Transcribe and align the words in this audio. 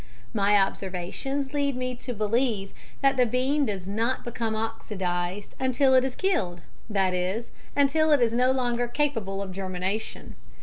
My 0.33 0.57
observations 0.59 1.53
lead 1.53 1.75
me 1.75 1.93
to 1.97 2.11
believe 2.11 2.71
that 3.03 3.17
the 3.17 3.25
bean 3.27 3.67
does 3.67 3.87
not 3.87 4.23
become 4.25 4.55
oxidised 4.55 5.55
until 5.59 5.93
it 5.93 6.03
is 6.03 6.15
killed, 6.15 6.61
that 6.89 7.13
is, 7.13 7.51
until 7.75 8.11
it 8.11 8.19
is 8.19 8.33
no 8.33 8.49
longer 8.51 8.87
capable 8.87 9.43
of 9.43 9.51
germination. 9.51 10.33